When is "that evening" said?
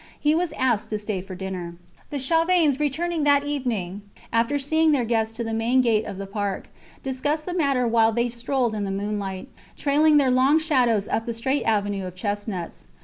3.23-4.01